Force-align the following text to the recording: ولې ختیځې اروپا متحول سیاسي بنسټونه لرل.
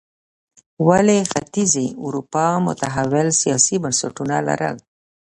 ولې 0.87 1.17
ختیځې 1.31 1.85
اروپا 2.05 2.45
متحول 2.67 3.27
سیاسي 3.41 3.75
بنسټونه 3.83 4.35
لرل. 4.47 4.75